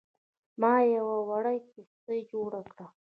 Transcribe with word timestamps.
ما 0.61 0.73
یوه 0.95 1.17
وړه 1.29 1.53
کښتۍ 1.71 2.19
جوړه 2.31 2.61
کړه. 2.71 2.87